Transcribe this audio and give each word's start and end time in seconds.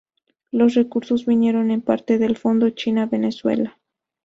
Los 0.49 0.73
recursos 0.73 1.27
vinieron 1.27 1.69
en 1.69 1.83
parte 1.83 2.17
del 2.17 2.35
fondo 2.35 2.71
China 2.71 3.05
Venezuela. 3.05 3.77